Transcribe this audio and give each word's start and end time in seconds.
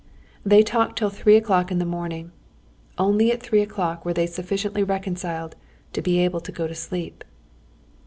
They 0.43 0.63
talked 0.63 0.97
till 0.97 1.11
three 1.11 1.35
o'clock 1.35 1.69
in 1.69 1.77
the 1.77 1.85
morning. 1.85 2.31
Only 2.97 3.31
at 3.31 3.39
three 3.39 3.61
o'clock 3.61 4.03
were 4.03 4.15
they 4.15 4.25
sufficiently 4.25 4.81
reconciled 4.81 5.55
to 5.93 6.01
be 6.01 6.17
able 6.17 6.39
to 6.39 6.51
go 6.51 6.65
to 6.65 6.73
sleep. 6.73 7.23